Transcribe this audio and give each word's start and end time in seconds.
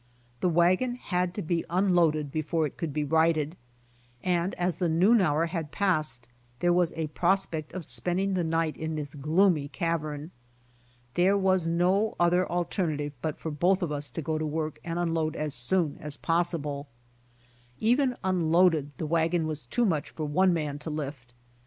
The 0.39 0.49
wagon 0.49 0.95
had 0.95 1.31
to 1.35 1.43
be 1.43 1.63
unloaded 1.69 2.31
before 2.31 2.65
it 2.65 2.75
could 2.75 2.91
be 2.91 3.03
righted, 3.03 3.55
and 4.23 4.55
as 4.55 4.77
the 4.77 4.89
noon 4.89 5.21
hour 5.21 5.45
had 5.45 5.71
passed 5.71 6.27
there 6.59 6.73
was 6.73 6.91
a 6.95 7.05
prospect 7.09 7.71
of 7.73 7.85
spending 7.85 8.33
the 8.33 8.43
night 8.43 8.75
in 8.75 8.95
this 8.95 9.13
gloomy 9.13 9.67
cavern. 9.67 10.31
There 11.13 11.37
was 11.37 11.67
no 11.67 12.15
other 12.19 12.49
alternative 12.49 13.13
but 13.21 13.37
for 13.37 13.51
both 13.51 13.83
of 13.83 13.91
us 13.91 14.09
to 14.09 14.23
go 14.23 14.39
to 14.39 14.43
worli 14.47 14.77
and 14.83 14.97
unload 14.97 15.35
as 15.35 15.53
soon 15.53 15.97
as 15.99 16.17
possible. 16.17 16.87
Even 17.79 18.15
unloaded 18.23 18.93
the 18.97 19.05
wagon 19.05 19.45
was 19.45 19.67
too 19.67 19.85
much 19.85 20.09
for 20.09 20.25
one 20.25 20.51
man 20.51 20.79
to 20.79 20.89
lift. 20.89 21.31